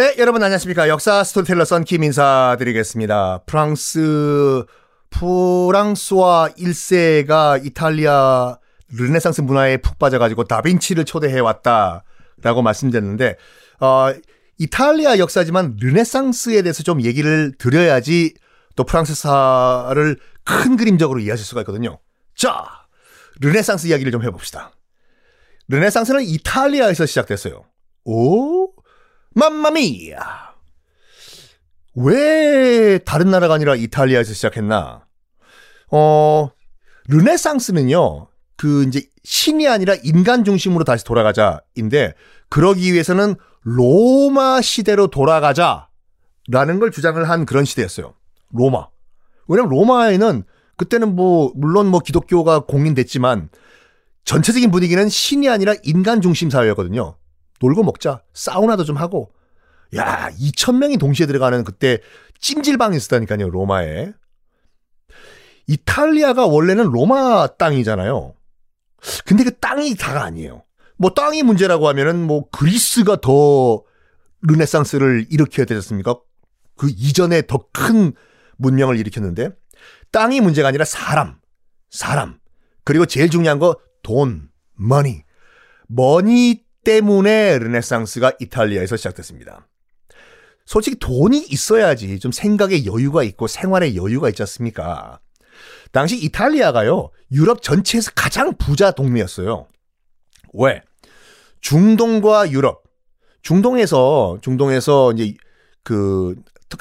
네, 0.00 0.14
여러분 0.16 0.42
안녕하십니까. 0.42 0.88
역사 0.88 1.22
스토리텔러 1.22 1.66
썬킴 1.66 2.02
인사 2.04 2.56
드리겠습니다. 2.58 3.42
프랑스, 3.44 4.64
프랑스와 5.10 6.48
1세가 6.56 7.66
이탈리아 7.66 8.56
르네상스 8.96 9.42
문화에 9.42 9.76
푹 9.76 9.98
빠져가지고 9.98 10.44
다빈치를 10.44 11.04
초대해왔다. 11.04 12.04
라고 12.40 12.62
말씀드렸는데, 12.62 13.36
어, 13.80 14.14
이탈리아 14.56 15.18
역사지만 15.18 15.76
르네상스에 15.78 16.62
대해서 16.62 16.82
좀 16.82 17.02
얘기를 17.02 17.52
드려야지 17.58 18.32
또 18.76 18.84
프랑스사를 18.84 20.16
큰 20.44 20.76
그림적으로 20.78 21.20
이해하실 21.20 21.44
수가 21.44 21.60
있거든요. 21.60 21.98
자, 22.34 22.64
르네상스 23.42 23.88
이야기를 23.88 24.12
좀 24.12 24.22
해봅시다. 24.22 24.72
르네상스는 25.68 26.22
이탈리아에서 26.22 27.04
시작됐어요. 27.04 27.66
오? 28.06 28.79
맘마미야. 29.34 30.50
왜 31.96 32.98
다른 32.98 33.30
나라가 33.30 33.54
아니라 33.54 33.74
이탈리아에서 33.74 34.32
시작했나? 34.32 35.06
어, 35.90 36.50
르네상스는요, 37.08 38.28
그 38.56 38.84
이제 38.84 39.02
신이 39.24 39.68
아니라 39.68 39.94
인간 40.02 40.44
중심으로 40.44 40.84
다시 40.84 41.04
돌아가자인데, 41.04 42.14
그러기 42.48 42.92
위해서는 42.92 43.36
로마 43.62 44.60
시대로 44.60 45.08
돌아가자라는 45.08 45.88
걸 46.78 46.90
주장을 46.92 47.28
한 47.28 47.44
그런 47.44 47.64
시대였어요. 47.64 48.14
로마. 48.50 48.88
왜냐면 49.48 49.70
로마에는 49.70 50.44
그때는 50.76 51.14
뭐, 51.14 51.52
물론 51.56 51.88
뭐 51.88 52.00
기독교가 52.00 52.60
공인됐지만, 52.60 53.50
전체적인 54.24 54.70
분위기는 54.70 55.08
신이 55.08 55.48
아니라 55.48 55.74
인간 55.82 56.20
중심 56.20 56.50
사회였거든요. 56.50 57.16
놀고 57.60 57.82
먹자. 57.84 58.22
사우나도 58.34 58.84
좀 58.84 58.96
하고. 58.96 59.32
야, 59.96 60.30
2,000명이 60.30 60.98
동시에 60.98 61.26
들어가는 61.26 61.64
그때 61.64 61.98
찜질방이 62.40 62.96
있었다니까요, 62.96 63.50
로마에. 63.50 64.12
이탈리아가 65.66 66.46
원래는 66.46 66.86
로마 66.86 67.46
땅이잖아요. 67.46 68.34
근데 69.24 69.44
그 69.44 69.56
땅이 69.58 69.94
다가 69.96 70.24
아니에요. 70.24 70.64
뭐 70.96 71.10
땅이 71.14 71.42
문제라고 71.42 71.88
하면은 71.88 72.26
뭐 72.26 72.48
그리스가 72.50 73.20
더 73.20 73.82
르네상스를 74.42 75.26
일으켜야 75.30 75.64
되지 75.66 75.76
않습니까? 75.76 76.18
그 76.76 76.88
이전에 76.88 77.42
더 77.46 77.68
큰 77.72 78.12
문명을 78.56 78.98
일으켰는데 78.98 79.50
땅이 80.12 80.40
문제가 80.40 80.68
아니라 80.68 80.84
사람, 80.84 81.38
사람. 81.90 82.38
그리고 82.84 83.06
제일 83.06 83.30
중요한 83.30 83.58
거 83.58 83.76
돈, 84.02 84.50
money. 84.74 85.22
Money 85.88 86.62
때문에 86.84 87.58
르네상스가 87.58 88.32
이탈리아에서 88.40 88.96
시작됐습니다. 88.96 89.66
솔직히 90.66 90.98
돈이 90.98 91.46
있어야지 91.48 92.18
좀 92.20 92.32
생각에 92.32 92.84
여유가 92.84 93.22
있고 93.24 93.46
생활에 93.46 93.96
여유가 93.96 94.28
있지 94.28 94.42
않습니까? 94.42 95.18
당시 95.92 96.16
이탈리아가요, 96.16 97.10
유럽 97.32 97.62
전체에서 97.62 98.12
가장 98.14 98.54
부자 98.56 98.92
동네였어요. 98.92 99.66
왜? 100.54 100.82
중동과 101.60 102.50
유럽. 102.52 102.84
중동에서, 103.42 104.38
중동에서 104.42 105.12
이제 105.12 105.34
그, 105.82 106.36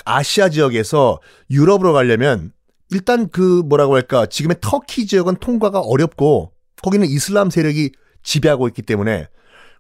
아시아 0.06 0.50
지역에서 0.50 1.20
유럽으로 1.50 1.94
가려면 1.94 2.52
일단 2.92 3.30
그 3.30 3.64
뭐라고 3.66 3.96
할까, 3.96 4.26
지금의 4.28 4.58
터키 4.62 5.08
지역은 5.08 5.38
통과가 5.38 5.80
어렵고 5.80 6.54
거기는 6.82 7.08
이슬람 7.08 7.50
세력이 7.50 7.92
지배하고 8.24 8.68
있기 8.68 8.84
때문에 8.84 9.28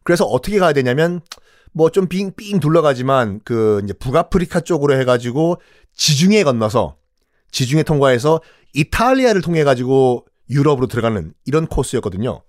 그래서 0.10 0.26
어떻게 0.26 0.58
가야 0.58 0.74
되냐면 0.74 1.22
뭐 1.72 1.92
좀 1.92 2.08
빙빙 2.08 2.60
둘러가지만 2.60 3.42
그 3.46 3.80
이제 3.84 3.94
북아프리카 3.94 4.62
쪽으로 4.62 5.00
해가지고 5.00 5.62
지중해 5.94 6.44
건너서 6.44 6.98
지중해 7.52 7.84
통과해서 7.84 8.42
이탈리아를 8.74 9.44
통해 9.44 9.64
가지고 9.64 10.26
유럽으로 10.50 10.88
들어가는 10.88 11.36
이런 11.46 11.68
코스였거든요. 11.68 12.42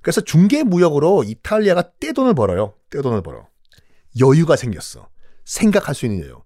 그래서 0.00 0.22
중개 0.22 0.62
무역으로 0.62 1.24
이탈리아가 1.24 1.90
떼돈을 2.00 2.32
벌어요. 2.32 2.72
떼돈을 2.88 3.22
벌어. 3.22 3.46
여유가 4.18 4.56
생겼어. 4.56 5.10
생각할 5.44 5.94
수 5.94 6.06
있는 6.06 6.24
여유. 6.24 6.40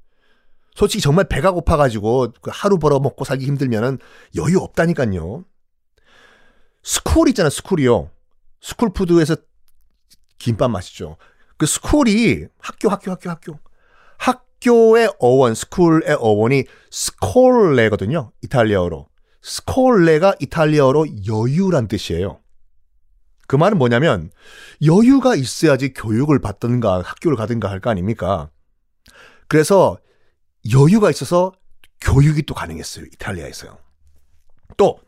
솔직히 0.74 1.00
정말 1.00 1.28
배가 1.28 1.52
고파가지고 1.52 2.32
그 2.42 2.50
하루 2.52 2.80
벌어 2.80 2.98
먹고 2.98 3.24
살기 3.24 3.46
힘들면은 3.46 3.98
여유 4.34 4.58
없다니까요. 4.58 5.44
school 6.82 7.28
있잖아, 7.28 7.50
school이요. 7.50 8.10
스쿨푸드에서 8.60 9.36
김밥 10.38 10.70
맛있죠. 10.70 11.16
그 11.56 11.66
school이 11.66 12.46
학교, 12.58 12.88
학교, 12.88 13.10
학교, 13.10 13.30
학교. 13.30 13.58
학교의 14.18 15.12
어원, 15.18 15.54
school의 15.54 16.16
어원이 16.18 16.64
schole거든요. 16.90 18.32
이탈리아어로. 18.42 19.08
스콜레가 19.42 20.34
이탈리아어로 20.40 21.06
여유란 21.28 21.88
뜻이에요. 21.88 22.40
그 23.46 23.54
말은 23.56 23.78
뭐냐면 23.78 24.30
여유가 24.84 25.36
있어야지 25.36 25.92
교육을 25.92 26.40
받든가 26.40 27.02
학교를 27.02 27.36
가든가 27.36 27.70
할 27.70 27.80
거 27.80 27.90
아닙니까? 27.90 28.50
그래서 29.46 29.98
여유가 30.72 31.10
있어서 31.10 31.52
교육이 32.00 32.42
또 32.42 32.54
가능했어요. 32.54 33.04
이탈리아에서요. 33.06 33.78
또 34.76 34.98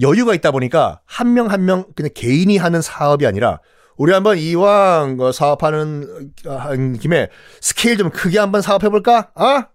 여유가 0.00 0.34
있다 0.34 0.52
보니까 0.52 1.00
한 1.04 1.34
명 1.34 1.50
한 1.50 1.64
명 1.64 1.84
그냥 1.96 2.10
개인이 2.14 2.56
하는 2.56 2.80
사업이 2.80 3.26
아니라 3.26 3.60
우리 4.02 4.12
한번 4.12 4.36
이왕 4.36 5.16
그 5.16 5.30
사업하는 5.30 6.32
한 6.44 6.94
김에 6.94 7.28
스케일 7.60 7.96
좀 7.96 8.10
크게 8.10 8.36
한번 8.36 8.60
사업해 8.60 8.88
볼까? 8.88 9.30
아? 9.36 9.68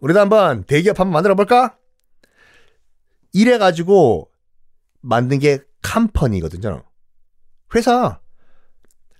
우리도 0.00 0.18
한번 0.18 0.64
대기업 0.64 0.98
한번 0.98 1.12
만들어 1.12 1.36
볼까? 1.36 1.76
이래 3.32 3.56
가지고 3.56 4.32
만든 5.00 5.38
게 5.38 5.60
컴퍼니거든요. 5.82 6.82
회사 7.76 8.18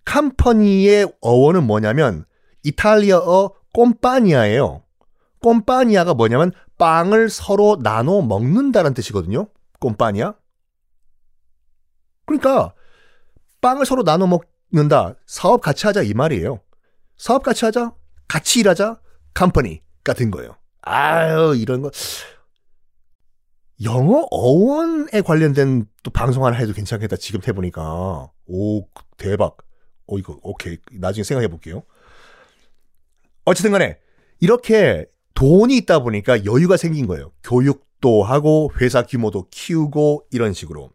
컴퍼니의 0.04 1.06
어원은 1.20 1.64
뭐냐면 1.64 2.24
이탈리아어 2.64 3.52
꼼파니아예요. 3.72 4.82
꼼파니아가 5.40 6.14
뭐냐면 6.14 6.50
빵을 6.78 7.30
서로 7.30 7.78
나눠 7.80 8.22
먹는다는 8.22 8.92
뜻이거든요. 8.92 9.46
꼼파니아. 9.78 10.34
그러니까 12.26 12.74
빵을 13.60 13.86
서로 13.86 14.04
나눠 14.04 14.28
먹는다. 14.70 15.14
사업 15.26 15.60
같이 15.60 15.86
하자 15.86 16.02
이 16.02 16.14
말이에요. 16.14 16.60
사업 17.16 17.42
같이 17.42 17.64
하자. 17.64 17.94
같이 18.28 18.60
일하자. 18.60 19.00
컴퍼니 19.34 19.82
같은 20.04 20.30
거예요. 20.30 20.56
아유 20.82 21.54
이런 21.56 21.82
거 21.82 21.90
영어 23.84 24.26
어원에 24.30 25.20
관련된 25.20 25.86
또 26.02 26.10
방송 26.10 26.44
하나 26.44 26.56
해도 26.56 26.72
괜찮겠다. 26.72 27.16
지금 27.16 27.40
해보니까 27.46 28.30
오 28.46 28.86
대박. 29.16 29.56
오 30.06 30.18
이거 30.18 30.38
오케이 30.42 30.78
나중에 30.92 31.22
생각해 31.22 31.48
볼게요. 31.48 31.82
어쨌든 33.44 33.72
간에 33.72 33.98
이렇게 34.40 35.06
돈이 35.34 35.76
있다 35.78 36.00
보니까 36.00 36.44
여유가 36.44 36.76
생긴 36.76 37.06
거예요. 37.06 37.32
교육도 37.44 38.22
하고 38.22 38.70
회사 38.80 39.02
규모도 39.02 39.46
키우고 39.50 40.26
이런 40.30 40.52
식으로. 40.52 40.90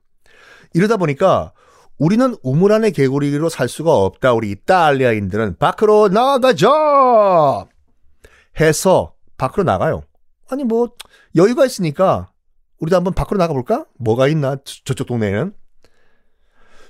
이러다 0.74 0.98
보니까 0.98 1.54
우리는 1.98 2.36
우물 2.44 2.72
안의 2.74 2.92
개구리로 2.92 3.50
살 3.50 3.68
수가 3.68 3.96
없다. 3.96 4.34
우리 4.34 4.52
이탈리아인들은 4.52 5.58
밖으로 5.58 6.10
나가자! 6.10 7.66
해서 8.60 9.14
밖으로 9.38 9.64
나가요. 9.64 10.04
아니 10.50 10.64
뭐 10.64 10.90
여유가 11.36 11.66
있으니까 11.66 12.32
우리도 12.80 12.96
한번 12.96 13.14
밖으로 13.14 13.38
나가볼까? 13.38 13.86
뭐가 13.98 14.28
있나? 14.28 14.58
저쪽 14.64 15.08
동네에는. 15.08 15.54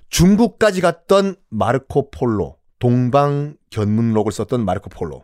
중국까지 0.09 0.81
갔던 0.81 1.35
마르코 1.49 2.09
폴로, 2.11 2.57
동방 2.79 3.55
견문록을 3.69 4.31
썼던 4.31 4.63
마르코 4.63 4.89
폴로. 4.89 5.23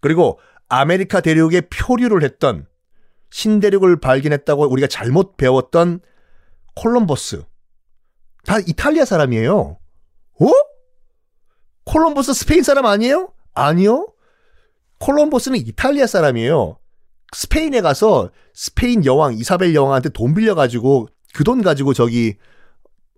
그리고 0.00 0.38
아메리카 0.68 1.20
대륙에 1.20 1.62
표류를 1.62 2.22
했던 2.22 2.66
신대륙을 3.30 4.00
발견했다고 4.00 4.68
우리가 4.68 4.86
잘못 4.88 5.36
배웠던 5.36 6.00
콜럼버스. 6.74 7.44
다 8.46 8.58
이탈리아 8.58 9.04
사람이에요. 9.04 9.78
어? 10.40 10.46
콜럼버스 11.84 12.34
스페인 12.34 12.62
사람 12.62 12.86
아니에요? 12.86 13.32
아니요. 13.54 14.12
콜럼버스는 14.98 15.58
이탈리아 15.58 16.06
사람이에요. 16.06 16.78
스페인에 17.34 17.80
가서 17.80 18.30
스페인 18.54 19.04
여왕 19.04 19.34
이사벨 19.34 19.74
여왕한테 19.74 20.10
돈 20.10 20.34
빌려가지고 20.34 21.08
그 21.34 21.44
돈 21.44 21.62
가지고 21.62 21.94
저기 21.94 22.36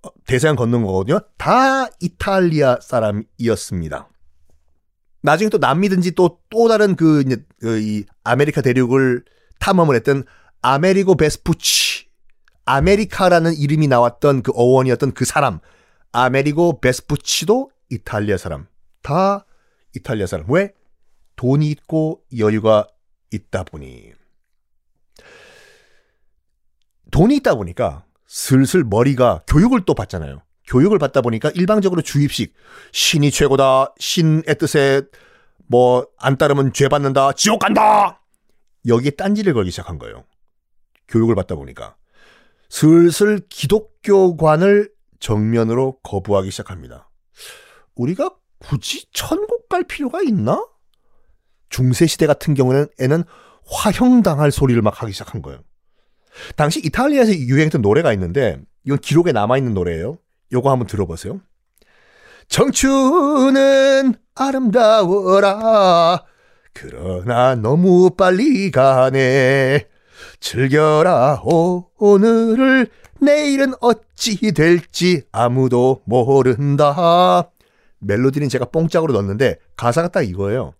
어, 0.02 0.08
대서양 0.26 0.56
건넌 0.56 0.82
거거든요. 0.84 1.20
다 1.36 1.88
이탈리아 2.00 2.78
사람이었습니다. 2.80 4.08
나중에 5.22 5.48
또 5.48 5.58
남미든지 5.58 6.12
또, 6.12 6.38
또 6.50 6.68
다른 6.68 6.96
그, 6.96 7.24
그, 7.58 7.80
이, 7.80 8.04
아메리카 8.24 8.60
대륙을 8.60 9.24
탐험을 9.58 9.96
했던 9.96 10.24
아메리고 10.60 11.16
베스푸치, 11.16 11.83
아메리카라는 12.64 13.54
이름이 13.54 13.88
나왔던 13.88 14.42
그 14.42 14.52
어원이었던 14.54 15.12
그 15.12 15.24
사람, 15.24 15.60
아메리고 16.12 16.80
베스푸치도 16.80 17.70
이탈리아 17.90 18.36
사람. 18.36 18.66
다 19.02 19.44
이탈리아 19.94 20.26
사람. 20.26 20.46
왜? 20.50 20.72
돈이 21.36 21.68
있고 21.70 22.22
여유가 22.38 22.86
있다 23.32 23.64
보니 23.64 24.12
돈이 27.10 27.36
있다 27.36 27.54
보니까 27.56 28.04
슬슬 28.26 28.84
머리가 28.84 29.42
교육을 29.46 29.84
또 29.84 29.94
받잖아요. 29.94 30.42
교육을 30.66 30.98
받다 30.98 31.20
보니까 31.20 31.50
일방적으로 31.50 32.02
주입식 32.02 32.54
신이 32.92 33.30
최고다 33.30 33.94
신의 33.98 34.44
뜻에 34.58 35.02
뭐 35.66 36.06
안 36.18 36.36
따르면 36.38 36.72
죄 36.72 36.88
받는다 36.88 37.32
지옥 37.32 37.58
간다 37.60 38.22
여기에 38.86 39.10
딴지를 39.12 39.54
걸기 39.54 39.70
시작한 39.70 39.98
거예요. 39.98 40.24
교육을 41.08 41.34
받다 41.34 41.54
보니까 41.54 41.96
슬슬 42.74 43.40
기독교관을 43.48 44.90
정면으로 45.20 46.00
거부하기 46.02 46.50
시작합니다. 46.50 47.08
우리가 47.94 48.34
굳이 48.58 49.06
천국 49.12 49.68
갈 49.68 49.84
필요가 49.84 50.22
있나? 50.22 50.66
중세 51.68 52.08
시대 52.08 52.26
같은 52.26 52.54
경우에는 52.54 53.22
화형당할 53.64 54.50
소리를 54.50 54.82
막 54.82 55.00
하기 55.00 55.12
시작한 55.12 55.40
거예요. 55.40 55.60
당시 56.56 56.80
이탈리아에서 56.80 57.32
유행했던 57.32 57.80
노래가 57.80 58.12
있는데 58.14 58.60
이건 58.84 58.98
기록에 58.98 59.30
남아 59.30 59.56
있는 59.56 59.72
노래예요. 59.74 60.18
요거 60.52 60.68
한번 60.68 60.88
들어보세요. 60.88 61.40
청춘은 62.48 64.16
아름다워라. 64.34 66.24
그러나 66.72 67.54
너무 67.54 68.10
빨리 68.16 68.72
가네. 68.72 69.93
즐겨라 70.44 71.42
오늘을 71.96 72.90
내일은 73.18 73.72
어찌 73.80 74.52
될지 74.52 75.22
아무도 75.32 76.02
모른다. 76.04 77.50
멜로디는 78.00 78.50
제가 78.50 78.66
뽕짝으로 78.66 79.14
넣었는데 79.14 79.56
가사가 79.76 80.08
딱 80.08 80.20
이거예요. 80.20 80.74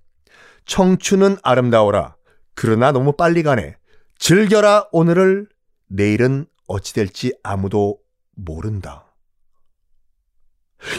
청춘은 0.67 1.39
아름다워라. 1.43 2.15
그러나 2.55 2.93
너무 2.93 3.13
빨리 3.13 3.43
가네. 3.43 3.77
즐겨라 4.19 4.89
오늘을 4.93 5.49
내일은 5.89 6.45
어찌 6.67 6.93
될지 6.93 7.33
아무도 7.43 8.01
모른다. 8.37 9.15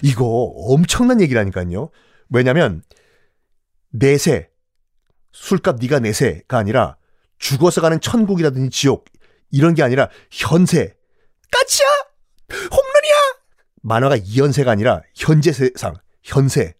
이거 0.01 0.25
엄청난 0.25 1.21
얘기라니까요. 1.21 1.91
왜냐면 2.29 2.81
내세 3.91 4.49
술값 5.33 5.77
네가 5.79 5.99
내세가 5.99 6.57
아니라 6.57 6.97
죽어서 7.37 7.81
가는 7.81 7.99
천국이라든지 7.99 8.69
지옥 8.69 9.05
이런 9.51 9.73
게 9.73 9.83
아니라 9.83 10.09
현세 10.31 10.95
까치야 11.51 11.87
홈런이야 12.51 13.15
만화가 13.81 14.17
이현세가 14.17 14.71
아니라 14.71 15.01
현재 15.15 15.51
세상 15.51 15.95
현세가 16.23 16.75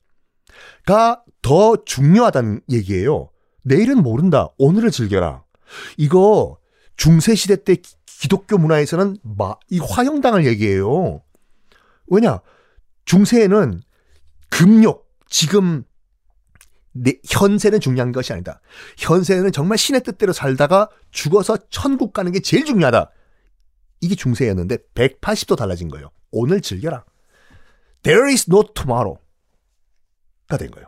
더 1.41 1.77
중요하다는 1.85 2.61
얘기예요. 2.71 3.29
내일은 3.61 4.01
모른다. 4.01 4.49
오늘을 4.57 4.89
즐겨라. 4.89 5.43
이거 5.97 6.57
중세 6.97 7.35
시대 7.35 7.63
때 7.63 7.77
기독교 8.05 8.57
문화에서는 8.57 9.17
마, 9.21 9.55
이 9.69 9.79
화형당을 9.79 10.45
얘기해요. 10.47 11.21
왜냐? 12.07 12.41
중세에는 13.05 13.81
금욕, 14.49 15.07
지금 15.27 15.83
내, 16.97 17.13
현세는 17.29 17.81
중요한 17.81 18.11
것이 18.11 18.31
아니다. 18.31 18.61
현세는 18.97 19.51
정말 19.51 19.77
신의 19.77 20.01
뜻대로 20.03 20.31
살다가 20.31 20.89
죽어서 21.11 21.57
천국 21.69 22.13
가는 22.13 22.31
게 22.31 22.39
제일 22.39 22.65
중요하다. 22.65 23.11
이게 24.01 24.15
중세였는데 24.15 24.77
180도 24.95 25.57
달라진 25.57 25.89
거예요. 25.89 26.11
오늘 26.31 26.61
즐겨라. 26.61 27.03
There 28.03 28.31
is 28.31 28.45
no 28.49 28.63
tomorrow가 28.73 29.19
된 30.57 30.71
거예요. 30.71 30.87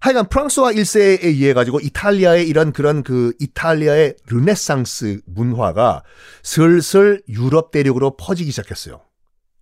하여간 0.00 0.28
프랑스와 0.28 0.72
1세에 0.72 1.24
의해 1.24 1.54
가지고 1.54 1.80
이탈리아의 1.80 2.46
이런 2.46 2.72
그런 2.72 3.02
그 3.02 3.32
이탈리아의 3.40 4.16
르네상스 4.26 5.22
문화가 5.24 6.02
슬슬 6.42 7.22
유럽 7.26 7.70
대륙으로 7.70 8.16
퍼지기 8.16 8.50
시작했어요. 8.50 9.00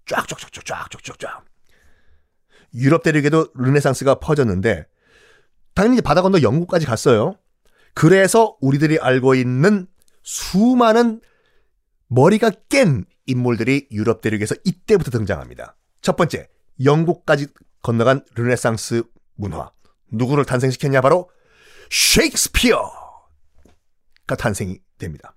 쫙쫙쫙쫙쫙쫙쫙. 0.06 1.51
유럽 2.74 3.02
대륙에도 3.02 3.48
르네상스가 3.54 4.16
퍼졌는데 4.16 4.86
당연히 5.74 6.00
바다 6.00 6.22
건너 6.22 6.42
영국까지 6.42 6.86
갔어요. 6.86 7.36
그래서 7.94 8.56
우리들이 8.60 8.98
알고 8.98 9.34
있는 9.34 9.86
수많은 10.22 11.20
머리가 12.08 12.50
깬 12.68 13.04
인물들이 13.26 13.88
유럽 13.90 14.20
대륙에서 14.20 14.54
이때부터 14.64 15.10
등장합니다. 15.10 15.76
첫 16.00 16.16
번째, 16.16 16.48
영국까지 16.84 17.46
건너간 17.82 18.24
르네상스 18.34 19.02
문화. 19.34 19.70
누구를 20.10 20.44
탄생시켰냐? 20.44 21.00
바로 21.00 21.30
셰익스피어가 21.90 22.86
탄생이 24.38 24.78
됩니다. 24.98 25.34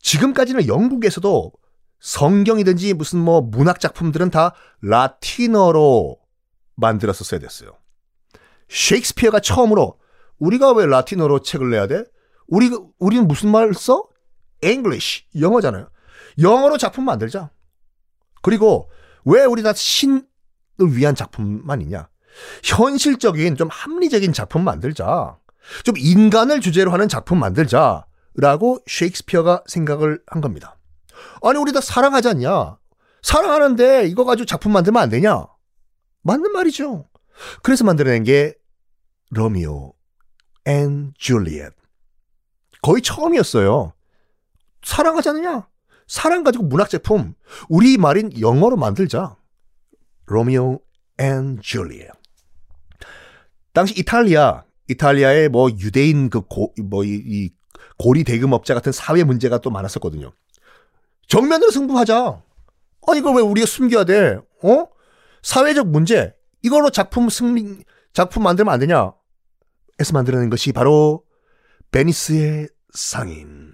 지금까지는 0.00 0.68
영국에서도 0.68 1.52
성경이든지 2.00 2.94
무슨 2.94 3.18
뭐 3.20 3.40
문학 3.40 3.80
작품들은 3.80 4.30
다 4.30 4.54
라틴어로 4.82 6.18
만들었었어야 6.76 7.40
됐어요. 7.40 7.76
셰익스피어가 8.68 9.40
처음으로 9.40 9.98
우리가 10.38 10.72
왜 10.72 10.86
라틴어로 10.86 11.40
책을 11.40 11.70
내야 11.70 11.86
돼? 11.86 12.04
우리 12.46 12.70
우리는 12.98 13.26
무슨 13.26 13.50
말 13.50 13.72
써? 13.74 14.08
English 14.62 15.24
영어잖아요. 15.38 15.88
영어로 16.40 16.78
작품 16.78 17.04
만들자. 17.04 17.50
그리고 18.42 18.90
왜 19.24 19.44
우리 19.44 19.62
다 19.62 19.72
신을 19.72 20.22
위한 20.78 21.14
작품만 21.14 21.80
있냐? 21.82 22.08
현실적인 22.62 23.56
좀 23.56 23.68
합리적인 23.70 24.32
작품 24.32 24.62
만들자. 24.64 25.38
좀 25.84 25.96
인간을 25.98 26.60
주제로 26.60 26.92
하는 26.92 27.08
작품 27.08 27.40
만들자라고 27.40 28.80
셰익스피어가 28.86 29.64
생각을 29.66 30.22
한 30.26 30.40
겁니다. 30.40 30.75
아니 31.42 31.58
우리 31.58 31.72
다 31.72 31.80
사랑하지 31.80 32.28
않냐? 32.28 32.78
사랑하는데 33.22 34.06
이거 34.06 34.24
가지고 34.24 34.46
작품 34.46 34.72
만들면 34.72 35.02
안 35.02 35.08
되냐? 35.08 35.46
맞는 36.22 36.52
말이죠. 36.52 37.08
그래서 37.62 37.84
만들어낸 37.84 38.24
게 38.24 38.54
로미오 39.30 39.92
and 40.66 41.12
Juliet. 41.18 41.72
거의 42.82 43.02
처음이었어요. 43.02 43.92
사랑하지 44.84 45.30
않느냐? 45.30 45.68
사랑 46.06 46.44
가지고 46.44 46.64
문학 46.64 46.88
작품 46.88 47.34
우리 47.68 47.98
말인 47.98 48.38
영어로 48.40 48.76
만들자. 48.76 49.36
Romeo 50.26 50.80
and 51.18 51.60
Juliet. 51.60 52.10
당시 53.72 53.94
이탈리아 53.98 54.64
이탈리아의 54.88 55.48
뭐 55.48 55.68
유대인 55.70 56.30
그 56.30 56.42
고 56.42 56.72
뭐이 56.82 57.08
이 57.24 57.50
고리 57.98 58.24
대금업자 58.24 58.74
같은 58.74 58.92
사회 58.92 59.24
문제가 59.24 59.58
또 59.58 59.70
많았었거든요. 59.70 60.32
정면으로 61.28 61.70
승부하자. 61.70 62.42
아 63.08 63.14
이걸 63.14 63.36
왜 63.36 63.42
우리가 63.42 63.66
숨겨야 63.66 64.04
돼? 64.04 64.38
어? 64.62 64.88
사회적 65.42 65.88
문제 65.88 66.34
이걸로 66.62 66.90
작품 66.90 67.28
승리 67.28 67.84
작품 68.12 68.42
만들면 68.42 68.72
안 68.72 68.80
되냐? 68.80 69.12
해서 70.00 70.12
만들어낸 70.12 70.50
것이 70.50 70.72
바로 70.72 71.24
베니스의 71.92 72.68
상인. 72.92 73.72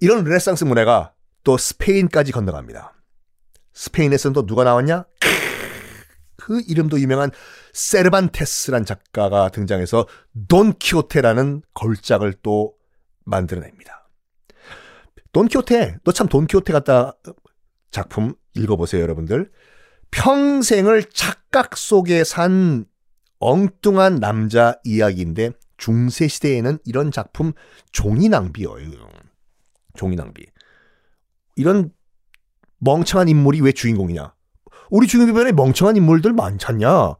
이런 0.00 0.24
르네상스 0.24 0.64
문화가 0.64 1.12
또 1.44 1.56
스페인까지 1.56 2.32
건너갑니다. 2.32 2.94
스페인에서는 3.74 4.32
또 4.34 4.46
누가 4.46 4.64
나왔냐? 4.64 5.04
그 6.36 6.60
이름도 6.66 6.98
유명한 7.00 7.30
세르반테스란 7.72 8.84
작가가 8.84 9.50
등장해서 9.50 10.06
돈키호테라는 10.48 11.62
걸작을 11.74 12.34
또 12.42 12.74
만들어냅니다. 13.24 14.07
돈키호테, 15.32 15.98
너 16.04 16.12
참 16.12 16.28
돈키호테 16.28 16.72
같다 16.72 17.12
작품 17.90 18.34
읽어보세요, 18.54 19.02
여러분들. 19.02 19.50
평생을 20.10 21.04
착각 21.10 21.76
속에 21.76 22.24
산 22.24 22.86
엉뚱한 23.40 24.16
남자 24.16 24.78
이야기인데 24.84 25.52
중세 25.76 26.26
시대에는 26.26 26.78
이런 26.84 27.10
작품 27.12 27.52
종이 27.92 28.28
낭비예요. 28.28 29.08
종이 29.94 30.16
낭비. 30.16 30.46
이런 31.56 31.92
멍청한 32.78 33.28
인물이 33.28 33.60
왜 33.60 33.72
주인공이냐? 33.72 34.34
우리 34.90 35.06
주변에 35.06 35.52
멍청한 35.52 35.96
인물들 35.96 36.32
많잖냐? 36.32 37.14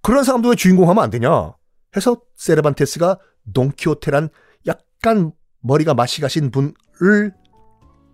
그런 0.00 0.24
사람도 0.24 0.48
왜 0.50 0.54
주인공 0.56 0.88
하면 0.88 1.02
안 1.02 1.10
되냐? 1.10 1.54
해서 1.96 2.20
세르반테스가 2.36 3.18
돈키호테란 3.52 4.30
약간 4.66 5.32
머리가 5.60 5.94
맛이 5.94 6.20
가신 6.20 6.50
분을 6.50 7.34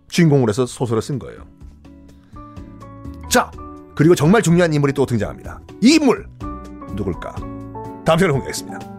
주인공으로 0.09 0.49
해서 0.49 0.65
소설을 0.65 1.01
쓴 1.01 1.19
거예요. 1.19 1.45
자, 3.29 3.51
그리고 3.95 4.15
정말 4.15 4.41
중요한 4.41 4.73
인물이 4.73 4.93
또 4.93 5.05
등장합니다. 5.05 5.61
이 5.81 5.95
인물 5.95 6.27
누굴까? 6.95 7.35
다음 8.05 8.17
시간에 8.17 8.31
공개하겠습니다. 8.31 8.98